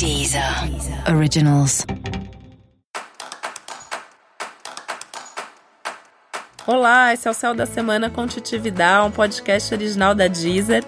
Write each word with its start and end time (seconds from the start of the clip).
Deezer 0.00 0.42
Originals. 1.14 1.84
Olá, 6.66 7.12
esse 7.12 7.28
é 7.28 7.30
o 7.30 7.34
Céu 7.34 7.54
da 7.54 7.66
Semana 7.66 8.08
com 8.08 8.22
um 8.22 9.10
podcast 9.10 9.74
original 9.74 10.14
da 10.14 10.26
Deezer. 10.26 10.82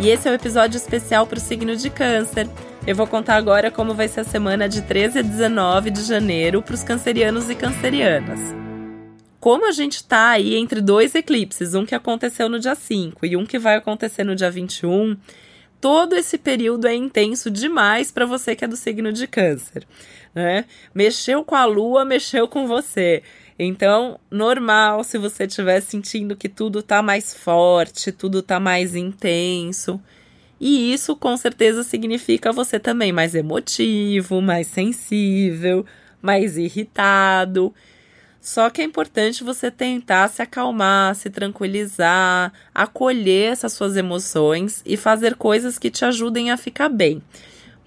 E 0.00 0.08
esse 0.08 0.28
é 0.28 0.30
o 0.30 0.34
um 0.34 0.36
episódio 0.36 0.76
especial 0.76 1.26
para 1.26 1.38
o 1.38 1.40
signo 1.40 1.74
de 1.74 1.90
Câncer. 1.90 2.48
Eu 2.86 2.94
vou 2.94 3.08
contar 3.08 3.34
agora 3.34 3.68
como 3.68 3.94
vai 3.94 4.06
ser 4.06 4.20
a 4.20 4.24
semana 4.24 4.68
de 4.68 4.82
13 4.82 5.18
a 5.18 5.22
19 5.22 5.90
de 5.90 6.04
janeiro 6.04 6.62
para 6.62 6.76
os 6.76 6.84
cancerianos 6.84 7.50
e 7.50 7.56
cancerianas. 7.56 8.38
Como 9.40 9.68
a 9.68 9.72
gente 9.72 9.96
está 9.96 10.30
aí 10.30 10.54
entre 10.54 10.80
dois 10.80 11.16
eclipses, 11.16 11.74
um 11.74 11.84
que 11.84 11.96
aconteceu 11.96 12.48
no 12.48 12.60
dia 12.60 12.76
5 12.76 13.26
e 13.26 13.36
um 13.36 13.44
que 13.44 13.58
vai 13.58 13.74
acontecer 13.74 14.22
no 14.22 14.36
dia 14.36 14.50
21, 14.50 15.16
todo 15.80 16.14
esse 16.14 16.38
período 16.38 16.86
é 16.86 16.94
intenso 16.94 17.50
demais 17.50 18.10
para 18.10 18.26
você 18.26 18.54
que 18.54 18.64
é 18.64 18.68
do 18.68 18.76
signo 18.76 19.12
de 19.12 19.26
Câncer, 19.26 19.86
né? 20.34 20.64
Mexeu 20.94 21.44
com 21.44 21.54
a 21.54 21.64
lua, 21.64 22.04
mexeu 22.04 22.48
com 22.48 22.66
você. 22.66 23.22
Então, 23.58 24.20
normal 24.30 25.02
se 25.02 25.18
você 25.18 25.44
estiver 25.44 25.80
sentindo 25.80 26.36
que 26.36 26.48
tudo 26.48 26.82
tá 26.82 27.02
mais 27.02 27.34
forte, 27.34 28.12
tudo 28.12 28.42
tá 28.42 28.60
mais 28.60 28.94
intenso. 28.94 30.00
E 30.60 30.92
isso 30.92 31.14
com 31.16 31.36
certeza 31.36 31.82
significa 31.82 32.52
você 32.52 32.78
também 32.80 33.12
mais 33.12 33.34
emotivo, 33.34 34.40
mais 34.40 34.66
sensível, 34.66 35.86
mais 36.20 36.56
irritado. 36.56 37.72
Só 38.40 38.70
que 38.70 38.80
é 38.80 38.84
importante 38.84 39.44
você 39.44 39.70
tentar 39.70 40.28
se 40.28 40.40
acalmar, 40.40 41.14
se 41.14 41.28
tranquilizar, 41.28 42.52
acolher 42.74 43.52
essas 43.52 43.72
suas 43.72 43.96
emoções 43.96 44.82
e 44.86 44.96
fazer 44.96 45.34
coisas 45.34 45.78
que 45.78 45.90
te 45.90 46.04
ajudem 46.04 46.50
a 46.50 46.56
ficar 46.56 46.88
bem. 46.88 47.22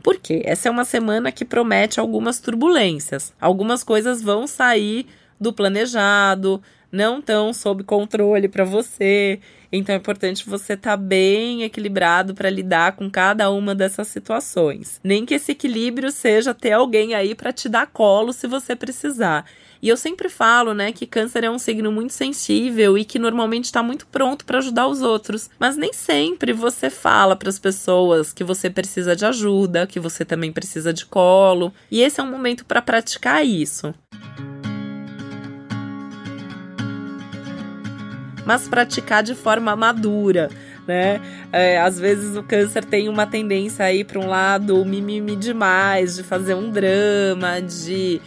Por 0.03 0.17
quê? 0.17 0.41
Essa 0.45 0.67
é 0.67 0.71
uma 0.71 0.85
semana 0.85 1.31
que 1.31 1.45
promete 1.45 1.99
algumas 1.99 2.39
turbulências. 2.39 3.33
Algumas 3.39 3.83
coisas 3.83 4.21
vão 4.21 4.47
sair 4.47 5.05
do 5.39 5.53
planejado, 5.53 6.61
não 6.91 7.19
estão 7.19 7.53
sob 7.53 7.83
controle 7.83 8.47
para 8.47 8.65
você. 8.65 9.39
Então 9.71 9.95
é 9.95 9.97
importante 9.97 10.47
você 10.47 10.73
estar 10.73 10.91
tá 10.91 10.97
bem 10.97 11.63
equilibrado 11.63 12.33
para 12.33 12.49
lidar 12.49 12.93
com 12.93 13.09
cada 13.09 13.49
uma 13.49 13.73
dessas 13.73 14.07
situações. 14.07 14.99
Nem 15.03 15.25
que 15.25 15.35
esse 15.35 15.53
equilíbrio 15.53 16.11
seja 16.11 16.53
ter 16.53 16.73
alguém 16.73 17.13
aí 17.13 17.33
para 17.33 17.53
te 17.53 17.69
dar 17.69 17.87
colo 17.87 18.33
se 18.33 18.47
você 18.47 18.75
precisar. 18.75 19.45
E 19.81 19.89
eu 19.89 19.97
sempre 19.97 20.29
falo, 20.29 20.73
né, 20.73 20.91
que 20.91 21.07
câncer 21.07 21.43
é 21.43 21.49
um 21.49 21.57
signo 21.57 21.91
muito 21.91 22.13
sensível 22.13 22.97
e 22.97 23.03
que 23.03 23.17
normalmente 23.17 23.65
está 23.65 23.81
muito 23.81 24.05
pronto 24.05 24.45
para 24.45 24.59
ajudar 24.59 24.87
os 24.87 25.01
outros, 25.01 25.49
mas 25.57 25.75
nem 25.75 25.91
sempre 25.91 26.53
você 26.53 26.89
fala 26.89 27.35
para 27.35 27.49
as 27.49 27.57
pessoas 27.57 28.31
que 28.31 28.43
você 28.43 28.69
precisa 28.69 29.15
de 29.15 29.25
ajuda, 29.25 29.87
que 29.87 29.99
você 29.99 30.23
também 30.23 30.51
precisa 30.51 30.93
de 30.93 31.05
colo. 31.05 31.73
E 31.89 32.01
esse 32.01 32.19
é 32.19 32.23
um 32.23 32.29
momento 32.29 32.63
para 32.63 32.81
praticar 32.81 33.43
isso. 33.43 33.91
Mas 38.45 38.67
praticar 38.67 39.23
de 39.23 39.33
forma 39.33 39.75
madura 39.75 40.49
né? 40.87 41.21
É, 41.51 41.79
às 41.79 41.99
vezes 41.99 42.35
o 42.35 42.43
câncer 42.43 42.83
tem 42.83 43.07
uma 43.07 43.25
tendência 43.25 43.85
aí 43.85 44.03
para 44.03 44.19
um 44.19 44.27
lado 44.27 44.83
mimimi 44.85 45.35
demais, 45.35 46.15
de 46.15 46.23
fazer 46.23 46.53
um 46.53 46.69
drama, 46.69 47.61
de 47.61 48.21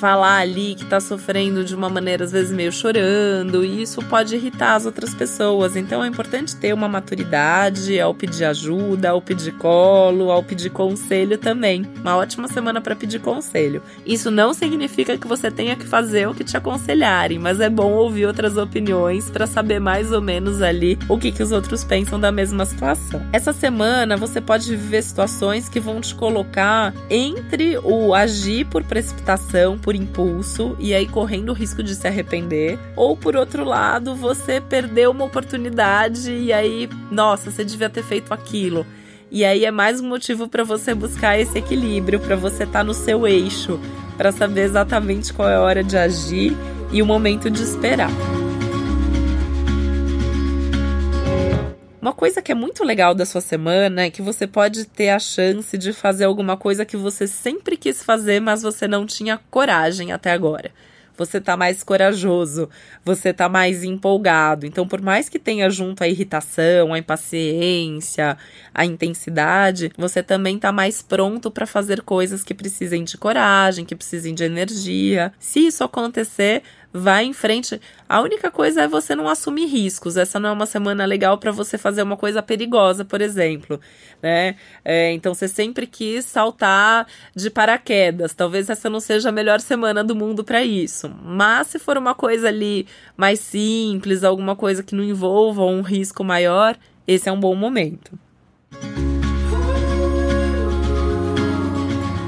falar 0.00 0.38
ali 0.38 0.74
que 0.74 0.86
tá 0.86 0.98
sofrendo 0.98 1.62
de 1.62 1.74
uma 1.74 1.90
maneira 1.90 2.24
às 2.24 2.32
vezes 2.32 2.50
meio 2.50 2.72
chorando, 2.72 3.62
e 3.62 3.82
isso 3.82 4.02
pode 4.06 4.34
irritar 4.34 4.74
as 4.74 4.86
outras 4.86 5.14
pessoas. 5.14 5.76
Então 5.76 6.02
é 6.02 6.08
importante 6.08 6.56
ter 6.56 6.72
uma 6.72 6.88
maturidade 6.88 8.00
ao 8.00 8.14
pedir 8.14 8.46
ajuda, 8.46 9.10
ao 9.10 9.20
pedir 9.20 9.52
colo, 9.52 10.30
ao 10.30 10.42
pedir 10.42 10.70
conselho 10.70 11.36
também. 11.36 11.86
Uma 12.00 12.16
ótima 12.16 12.48
semana 12.48 12.80
para 12.80 12.96
pedir 12.96 13.20
conselho. 13.20 13.82
Isso 14.06 14.30
não 14.30 14.54
significa 14.54 15.18
que 15.18 15.28
você 15.28 15.50
tenha 15.50 15.76
que 15.76 15.86
fazer 15.86 16.26
o 16.26 16.34
que 16.34 16.44
te 16.44 16.56
aconselharem, 16.56 17.38
mas 17.38 17.60
é 17.60 17.68
bom 17.68 17.92
ouvir 17.92 18.24
outras 18.24 18.56
opiniões 18.56 19.28
para 19.28 19.46
saber 19.46 19.80
mais 19.80 20.12
ou 20.12 20.22
menos 20.22 20.62
ali 20.62 20.98
o 21.10 21.18
que, 21.18 21.30
que 21.30 21.42
os 21.42 21.52
outros 21.52 21.84
pensam 21.84 22.18
da 22.18 22.32
mesma 22.32 22.64
situação. 22.64 23.20
Essa 23.34 23.52
semana 23.52 24.16
você 24.16 24.40
pode 24.40 24.74
viver 24.74 25.02
situações 25.02 25.68
que 25.68 25.78
vão 25.78 26.00
te 26.00 26.14
colocar 26.14 26.94
entre 27.10 27.76
o 27.78 28.14
agir 28.14 28.64
por 28.64 28.82
precipitação, 28.82 29.78
por 29.78 29.89
por 29.90 29.96
impulso 29.96 30.76
e 30.78 30.94
aí 30.94 31.04
correndo 31.04 31.48
o 31.48 31.52
risco 31.52 31.82
de 31.82 31.96
se 31.96 32.06
arrepender, 32.06 32.78
ou 32.94 33.16
por 33.16 33.34
outro 33.34 33.64
lado, 33.64 34.14
você 34.14 34.60
perdeu 34.60 35.10
uma 35.10 35.24
oportunidade 35.24 36.30
e 36.30 36.52
aí, 36.52 36.88
nossa, 37.10 37.50
você 37.50 37.64
devia 37.64 37.90
ter 37.90 38.04
feito 38.04 38.32
aquilo. 38.32 38.86
E 39.32 39.44
aí 39.44 39.64
é 39.64 39.70
mais 39.72 40.00
um 40.00 40.08
motivo 40.08 40.46
para 40.46 40.62
você 40.62 40.94
buscar 40.94 41.40
esse 41.40 41.58
equilíbrio, 41.58 42.20
para 42.20 42.36
você 42.36 42.62
estar 42.62 42.80
tá 42.80 42.84
no 42.84 42.94
seu 42.94 43.26
eixo, 43.26 43.80
para 44.16 44.30
saber 44.30 44.60
exatamente 44.60 45.32
qual 45.32 45.48
é 45.48 45.56
a 45.56 45.60
hora 45.60 45.82
de 45.82 45.96
agir 45.96 46.56
e 46.92 47.02
o 47.02 47.06
momento 47.06 47.50
de 47.50 47.60
esperar. 47.60 48.10
Uma 52.00 52.14
coisa 52.14 52.40
que 52.40 52.50
é 52.50 52.54
muito 52.54 52.82
legal 52.82 53.14
da 53.14 53.26
sua 53.26 53.42
semana 53.42 54.04
é 54.04 54.10
que 54.10 54.22
você 54.22 54.46
pode 54.46 54.86
ter 54.86 55.10
a 55.10 55.18
chance 55.18 55.76
de 55.76 55.92
fazer 55.92 56.24
alguma 56.24 56.56
coisa 56.56 56.82
que 56.86 56.96
você 56.96 57.26
sempre 57.26 57.76
quis 57.76 58.02
fazer, 58.02 58.40
mas 58.40 58.62
você 58.62 58.88
não 58.88 59.04
tinha 59.04 59.38
coragem 59.50 60.10
até 60.10 60.32
agora. 60.32 60.70
Você 61.18 61.38
tá 61.38 61.54
mais 61.54 61.82
corajoso, 61.82 62.70
você 63.04 63.34
tá 63.34 63.46
mais 63.50 63.84
empolgado. 63.84 64.64
Então, 64.64 64.88
por 64.88 65.02
mais 65.02 65.28
que 65.28 65.38
tenha 65.38 65.68
junto 65.68 66.02
a 66.02 66.08
irritação, 66.08 66.94
a 66.94 66.98
impaciência, 66.98 68.38
a 68.74 68.86
intensidade, 68.86 69.92
você 69.98 70.22
também 70.22 70.58
tá 70.58 70.72
mais 70.72 71.02
pronto 71.02 71.50
para 71.50 71.66
fazer 71.66 72.00
coisas 72.00 72.42
que 72.42 72.54
precisem 72.54 73.04
de 73.04 73.18
coragem, 73.18 73.84
que 73.84 73.94
precisem 73.94 74.34
de 74.34 74.44
energia. 74.44 75.30
Se 75.38 75.66
isso 75.66 75.84
acontecer, 75.84 76.62
vai 76.92 77.24
em 77.24 77.32
frente. 77.32 77.80
A 78.08 78.20
única 78.20 78.50
coisa 78.50 78.82
é 78.82 78.88
você 78.88 79.14
não 79.14 79.28
assumir 79.28 79.66
riscos. 79.66 80.16
Essa 80.16 80.40
não 80.40 80.50
é 80.50 80.52
uma 80.52 80.66
semana 80.66 81.04
legal 81.04 81.38
para 81.38 81.52
você 81.52 81.78
fazer 81.78 82.02
uma 82.02 82.16
coisa 82.16 82.42
perigosa, 82.42 83.04
por 83.04 83.20
exemplo, 83.20 83.80
né? 84.22 84.56
É, 84.84 85.12
então 85.12 85.34
você 85.34 85.46
sempre 85.48 85.86
quis 85.86 86.24
saltar 86.24 87.06
de 87.34 87.50
paraquedas. 87.50 88.34
Talvez 88.34 88.68
essa 88.68 88.90
não 88.90 89.00
seja 89.00 89.28
a 89.28 89.32
melhor 89.32 89.60
semana 89.60 90.02
do 90.02 90.14
mundo 90.14 90.42
para 90.44 90.64
isso. 90.64 91.08
Mas 91.22 91.68
se 91.68 91.78
for 91.78 91.96
uma 91.96 92.14
coisa 92.14 92.48
ali 92.48 92.86
mais 93.16 93.40
simples, 93.40 94.24
alguma 94.24 94.56
coisa 94.56 94.82
que 94.82 94.94
não 94.94 95.04
envolva 95.04 95.64
um 95.64 95.82
risco 95.82 96.24
maior, 96.24 96.76
esse 97.06 97.28
é 97.28 97.32
um 97.32 97.40
bom 97.40 97.54
momento. 97.54 98.18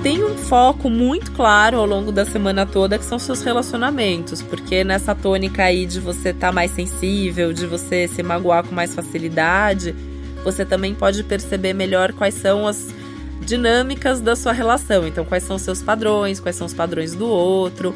Tem 0.02 0.24
um 0.24 0.36
foco 0.36 0.90
muito 0.90 1.30
claro 1.30 1.78
ao 1.78 1.86
longo 1.86 2.10
da 2.10 2.24
semana 2.24 2.66
toda 2.66 2.98
que 2.98 3.04
são 3.04 3.20
seus 3.20 3.40
relacionamentos, 3.42 4.42
porque 4.42 4.82
nessa 4.82 5.14
tônica 5.14 5.62
aí 5.62 5.86
de 5.86 6.00
você 6.00 6.30
estar 6.30 6.48
tá 6.48 6.52
mais 6.52 6.72
sensível, 6.72 7.52
de 7.52 7.66
você 7.66 8.08
se 8.08 8.20
magoar 8.20 8.64
com 8.64 8.74
mais 8.74 8.92
facilidade, 8.96 9.94
você 10.42 10.64
também 10.64 10.92
pode 10.92 11.22
perceber 11.22 11.72
melhor 11.72 12.12
quais 12.12 12.34
são 12.34 12.66
as 12.66 12.92
dinâmicas 13.42 14.20
da 14.20 14.34
sua 14.34 14.52
relação. 14.52 15.06
Então, 15.06 15.24
quais 15.24 15.44
são 15.44 15.56
seus 15.56 15.80
padrões, 15.80 16.40
quais 16.40 16.56
são 16.56 16.66
os 16.66 16.74
padrões 16.74 17.14
do 17.14 17.28
outro. 17.28 17.94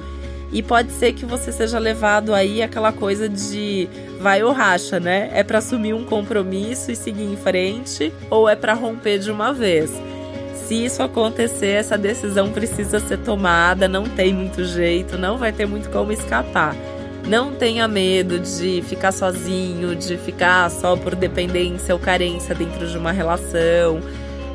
E 0.52 0.62
pode 0.62 0.92
ser 0.92 1.12
que 1.12 1.26
você 1.26 1.50
seja 1.50 1.80
levado 1.80 2.32
aí 2.32 2.62
aquela 2.62 2.92
coisa 2.92 3.28
de 3.28 3.88
vai 4.20 4.44
ou 4.44 4.52
racha, 4.52 5.00
né? 5.00 5.28
É 5.32 5.42
para 5.42 5.58
assumir 5.58 5.92
um 5.92 6.04
compromisso 6.04 6.92
e 6.92 6.94
seguir 6.94 7.24
em 7.24 7.36
frente 7.36 8.12
ou 8.30 8.48
é 8.48 8.54
para 8.54 8.74
romper 8.74 9.18
de 9.18 9.28
uma 9.28 9.52
vez 9.52 9.90
se 10.66 10.84
isso 10.84 11.00
acontecer, 11.00 11.68
essa 11.68 11.96
decisão 11.96 12.50
precisa 12.50 12.98
ser 12.98 13.18
tomada, 13.18 13.86
não 13.86 14.04
tem 14.04 14.34
muito 14.34 14.64
jeito, 14.64 15.16
não 15.16 15.38
vai 15.38 15.52
ter 15.52 15.64
muito 15.64 15.88
como 15.90 16.10
escapar. 16.10 16.74
Não 17.28 17.52
tenha 17.52 17.86
medo 17.86 18.40
de 18.40 18.82
ficar 18.82 19.12
sozinho, 19.12 19.94
de 19.94 20.16
ficar 20.16 20.68
só 20.70 20.96
por 20.96 21.14
dependência 21.14 21.94
ou 21.94 22.00
carência 22.00 22.52
dentro 22.52 22.88
de 22.88 22.98
uma 22.98 23.12
relação. 23.12 24.00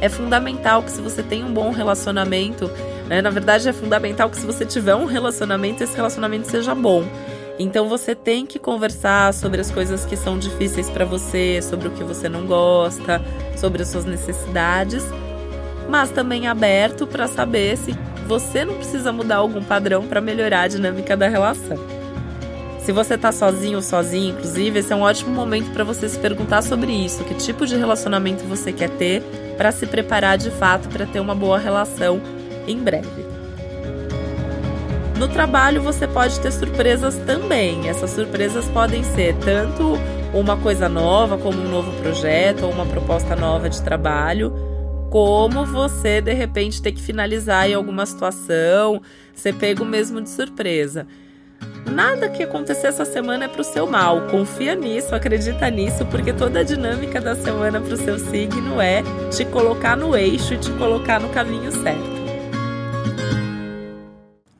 É 0.02 0.10
fundamental 0.10 0.84
que 0.84 0.92
se 0.92 1.02
você 1.02 1.24
tem 1.24 1.46
um 1.46 1.54
bom 1.54 1.72
relacionamento, 1.72 2.70
né, 3.08 3.22
na 3.22 3.30
verdade 3.30 3.70
é 3.70 3.74
fundamental 3.74 4.30
que 4.30 4.38
se 4.38 4.46
você 4.46 4.66
tiver 4.66 4.96
um 4.96 5.06
relacionamento, 5.06 5.82
esse 5.82 5.96
relacionamento 5.96 6.50
seja 6.50 6.76
bom. 6.76 7.06
Então 7.58 7.88
você 7.88 8.16
tem 8.16 8.46
que 8.46 8.60
conversar 8.60 9.34
sobre 9.34 9.62
as 9.62 9.72
coisas 9.72 10.04
que 10.04 10.18
são 10.18 10.38
difíceis 10.38 10.90
para 10.90 11.06
você, 11.06 11.62
sobre 11.62 11.88
o 11.88 11.92
que 11.92 12.04
você 12.04 12.28
não 12.28 12.46
gosta, 12.46 13.22
sobre 13.56 13.84
as 13.84 13.88
suas 13.88 14.04
necessidades 14.04 15.04
mas 15.90 16.10
também 16.10 16.48
aberto 16.48 17.06
para 17.06 17.28
saber 17.28 17.78
se 17.78 17.96
você 18.28 18.64
não 18.64 18.76
precisa 18.76 19.12
mudar 19.12 19.38
algum 19.38 19.64
padrão 19.64 20.08
para 20.08 20.22
melhorar 20.22 20.62
a 20.62 20.68
dinâmica 20.68 21.18
da 21.18 21.28
relação. 21.28 21.78
Se 22.80 22.92
você 22.92 23.14
está 23.14 23.32
sozinho 23.32 23.78
ou 23.78 23.82
sozinho, 23.82 24.32
inclusive, 24.32 24.80
esse 24.80 24.92
é 24.92 24.96
um 24.96 25.02
ótimo 25.02 25.34
momento 25.34 25.72
para 25.72 25.84
você 25.84 26.10
se 26.10 26.18
perguntar 26.18 26.64
sobre 26.64 26.92
isso, 26.92 27.24
que 27.24 27.36
tipo 27.36 27.68
de 27.68 27.76
relacionamento 27.76 28.44
você 28.46 28.72
quer 28.72 28.90
ter, 28.90 29.22
para 29.56 29.72
se 29.72 29.86
preparar 29.86 30.38
de 30.38 30.50
fato 30.50 30.90
para 30.90 31.06
ter 31.06 31.20
uma 31.20 31.36
boa 31.36 31.60
relação 31.60 32.20
em 32.68 32.78
breve. 32.78 33.32
No 35.20 35.28
trabalho 35.28 35.84
você 35.84 36.08
pode 36.08 36.40
ter 36.40 36.52
surpresas 36.52 37.16
também. 37.28 37.88
Essas 37.88 38.10
surpresas 38.10 38.66
podem 38.70 39.04
ser 39.04 39.36
tanto 39.36 40.00
uma 40.34 40.58
coisa 40.58 40.90
nova, 40.90 41.38
como 41.38 41.62
um 41.62 41.70
novo 41.70 41.92
projeto 42.02 42.64
ou 42.64 42.72
uma 42.72 42.88
proposta 42.88 43.36
nova 43.36 43.70
de 43.70 43.80
trabalho, 43.84 44.52
como 45.12 45.66
você 45.66 46.22
de 46.22 46.32
repente 46.32 46.82
ter 46.82 46.94
que 46.94 47.02
finalizar 47.02 47.70
em 47.70 47.74
alguma 47.74 48.06
situação, 48.06 49.02
ser 49.36 49.54
pego 49.56 49.84
mesmo 49.84 50.22
de 50.22 50.30
surpresa. 50.30 51.06
Nada 51.86 52.30
que 52.30 52.42
acontecer 52.42 52.88
essa 52.88 53.04
semana 53.04 53.44
é 53.44 53.48
pro 53.50 53.62
seu 53.62 53.86
mal. 53.86 54.28
Confia 54.30 54.74
nisso, 54.74 55.14
acredita 55.14 55.70
nisso, 55.70 56.06
porque 56.06 56.32
toda 56.32 56.62
a 56.62 56.64
dinâmica 56.64 57.20
da 57.20 57.36
semana 57.36 57.82
pro 57.82 57.98
seu 57.98 58.18
signo 58.18 58.80
é 58.80 59.04
te 59.30 59.44
colocar 59.44 59.98
no 59.98 60.16
eixo 60.16 60.54
e 60.54 60.58
te 60.58 60.72
colocar 60.72 61.20
no 61.20 61.28
caminho 61.30 61.72
certo. 61.74 62.22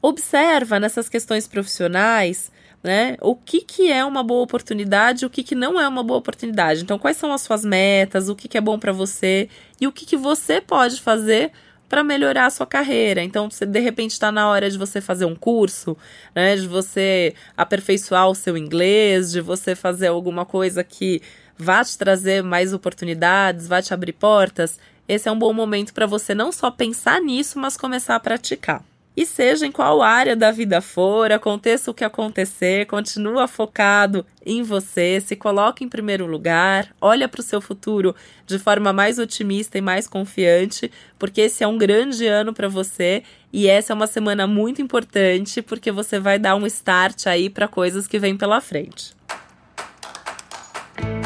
Observa 0.02 0.82
nessas 0.82 1.08
questões 1.08 1.48
profissionais 1.48 2.52
né? 2.84 3.16
O 3.22 3.36
que, 3.36 3.62
que 3.62 3.92
é 3.92 4.04
uma 4.04 4.24
boa 4.24 4.44
oportunidade, 4.44 5.26
o 5.26 5.30
que, 5.30 5.44
que 5.44 5.56
não 5.56 5.80
é 5.80 5.88
uma 5.88 6.04
boa 6.04 6.20
oportunidade. 6.20 6.82
Então, 6.82 6.98
quais 6.98 7.18
são 7.18 7.32
as 7.32 7.42
suas 7.42 7.64
metas, 7.64 8.30
o 8.30 8.36
que, 8.36 8.48
que 8.48 8.58
é 8.58 8.62
bom 8.62 8.80
para 8.80 8.92
você 8.92 9.50
e 9.80 9.88
o 9.88 9.92
que, 9.92 10.06
que 10.06 10.18
você 10.18 10.60
pode 10.60 11.02
fazer 11.02 11.52
para 11.88 12.06
melhorar 12.06 12.46
a 12.46 12.50
sua 12.50 12.66
carreira. 12.66 13.22
Então, 13.22 13.52
se 13.52 13.66
de 13.66 13.80
repente 13.82 14.12
está 14.12 14.32
na 14.32 14.48
hora 14.48 14.70
de 14.70 14.78
você 14.78 15.02
fazer 15.02 15.26
um 15.26 15.36
curso, 15.36 15.98
né, 16.34 16.56
de 16.56 16.66
você 16.66 17.36
aperfeiçoar 17.58 18.30
o 18.30 18.36
seu 18.36 18.58
inglês, 18.58 19.30
de 19.30 19.42
você 19.42 19.76
fazer 19.76 20.08
alguma 20.08 20.46
coisa 20.46 20.86
que 20.86 21.22
vá 21.58 21.84
te 21.84 21.98
trazer 21.98 22.42
mais 22.42 22.74
oportunidades, 22.74 23.68
vá 23.68 23.82
te 23.82 23.94
abrir 23.94 24.14
portas, 24.14 24.80
esse 25.06 25.28
é 25.28 25.32
um 25.32 25.38
bom 25.38 25.52
momento 25.52 25.94
para 25.94 26.06
você 26.06 26.34
não 26.34 26.54
só 26.54 26.72
pensar 26.72 27.20
nisso, 27.20 27.60
mas 27.60 27.76
começar 27.76 28.16
a 28.16 28.20
praticar. 28.22 28.82
E 29.16 29.26
seja 29.26 29.66
em 29.66 29.72
qual 29.72 30.02
área 30.02 30.38
da 30.38 30.52
vida 30.52 30.80
for, 30.80 31.34
aconteça 31.34 31.92
o 31.92 31.94
que 31.94 32.04
acontecer, 32.04 32.86
continua 32.86 33.46
focado 33.46 34.26
em 34.46 34.64
você, 34.64 35.20
se 35.20 35.36
coloque 35.36 35.84
em 35.84 35.90
primeiro 35.90 36.26
lugar, 36.26 36.96
olha 37.02 37.28
para 37.28 37.42
o 37.42 37.44
seu 37.44 37.60
futuro 37.60 38.16
de 38.46 38.58
forma 38.58 38.94
mais 38.94 39.20
otimista 39.20 39.78
e 39.78 39.82
mais 39.82 40.08
confiante, 40.08 40.90
porque 41.20 41.42
esse 41.42 41.62
é 41.62 41.68
um 41.68 41.78
grande 41.78 42.26
ano 42.26 42.54
para 42.54 42.70
você 42.70 43.24
e 43.52 43.68
essa 43.68 43.92
é 43.92 43.96
uma 43.96 44.08
semana 44.08 44.48
muito 44.48 44.82
importante 44.82 45.62
porque 45.62 45.92
você 45.92 46.18
vai 46.18 46.40
dar 46.40 46.56
um 46.56 46.66
start 46.66 47.28
aí 47.28 47.50
para 47.50 47.68
coisas 47.68 48.08
que 48.08 48.18
vêm 48.18 48.38
pela 48.38 48.62
frente. 48.62 49.14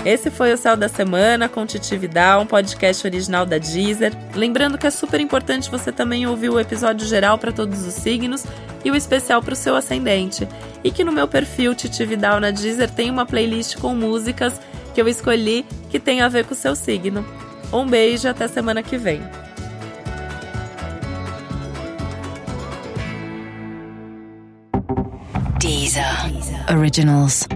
Esse 0.06 0.30
foi 0.30 0.54
o 0.54 0.58
Céu 0.58 0.78
da 0.78 0.88
Semana 0.88 1.50
com 1.50 1.66
Titi 1.66 1.98
Vidal, 1.98 2.44
um 2.44 2.46
podcast 2.46 3.08
original 3.08 3.44
da 3.44 3.58
Deezer. 3.58 4.14
Lembrando 4.36 4.78
que 4.78 4.86
é 4.86 4.92
super 4.92 5.20
importante 5.20 5.72
você 5.72 5.92
também 5.92 6.28
ouvir 6.28 6.50
o 6.50 6.60
episódio 6.60 7.08
geral 7.08 7.40
para 7.40 7.52
todos 7.52 7.84
os 7.84 7.96
signos 7.96 8.46
e 8.84 8.92
o 8.92 8.96
especial 8.96 9.42
para 9.42 9.54
o 9.54 9.58
seu 9.58 9.76
ascendente. 9.76 10.48
E 10.84 10.92
que 10.92 11.04
no 11.04 11.12
meu 11.12 11.28
perfil 11.28 11.74
Titi 11.74 12.06
Vidal 12.06 12.40
na 12.40 12.52
Deezer 12.52 12.92
tem 12.92 13.10
uma 13.10 13.26
playlist 13.26 13.78
com 13.78 13.96
músicas 13.96 14.62
que 14.94 15.02
eu 15.02 15.08
escolhi 15.08 15.66
que 15.90 16.00
tem 16.00 16.22
a 16.22 16.30
ver 16.30 16.46
com 16.46 16.54
o 16.54 16.58
seu 16.58 16.76
signo. 16.76 17.26
Um 17.74 17.88
beijo 17.88 18.30
até 18.30 18.48
semana 18.48 18.84
que 18.84 19.00
vem. 19.00 19.24
Deezer. 25.60 26.06
Originals. 26.70 27.48